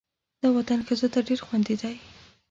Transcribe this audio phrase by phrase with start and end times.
[0.41, 1.95] دا وطن ښځو ته ډېر خوندي دی.